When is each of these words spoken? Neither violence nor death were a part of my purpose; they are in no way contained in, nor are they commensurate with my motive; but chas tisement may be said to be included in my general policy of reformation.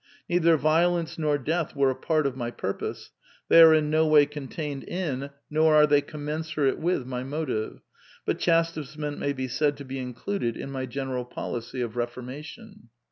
Neither 0.27 0.57
violence 0.57 1.19
nor 1.19 1.37
death 1.37 1.75
were 1.75 1.91
a 1.91 1.95
part 1.95 2.25
of 2.25 2.35
my 2.35 2.49
purpose; 2.49 3.11
they 3.49 3.61
are 3.61 3.71
in 3.71 3.91
no 3.91 4.07
way 4.07 4.25
contained 4.25 4.83
in, 4.85 5.29
nor 5.47 5.75
are 5.75 5.85
they 5.85 6.01
commensurate 6.01 6.79
with 6.79 7.05
my 7.05 7.23
motive; 7.23 7.81
but 8.25 8.39
chas 8.39 8.71
tisement 8.73 9.19
may 9.19 9.31
be 9.33 9.47
said 9.47 9.77
to 9.77 9.85
be 9.85 9.99
included 9.99 10.57
in 10.57 10.71
my 10.71 10.87
general 10.87 11.23
policy 11.23 11.81
of 11.81 11.95
reformation. 11.95 12.89